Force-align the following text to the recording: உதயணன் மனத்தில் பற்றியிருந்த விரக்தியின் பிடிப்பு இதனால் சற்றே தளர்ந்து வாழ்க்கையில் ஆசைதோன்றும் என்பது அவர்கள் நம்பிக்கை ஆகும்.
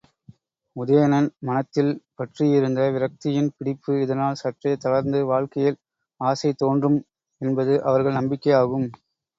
உதயணன் 0.75 1.27
மனத்தில் 1.47 1.91
பற்றியிருந்த 2.15 2.87
விரக்தியின் 2.95 3.51
பிடிப்பு 3.55 3.99
இதனால் 4.01 4.41
சற்றே 4.41 4.73
தளர்ந்து 4.79 5.21
வாழ்க்கையில் 5.31 5.79
ஆசைதோன்றும் 6.21 6.99
என்பது 7.41 7.75
அவர்கள் 7.83 8.19
நம்பிக்கை 8.21 8.55
ஆகும். 8.63 8.89